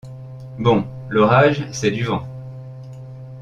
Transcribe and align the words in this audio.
Bon! 0.57 0.83
l’orage, 1.09 1.67
c’est 1.71 1.91
du 1.91 2.03
vent! 2.05 2.27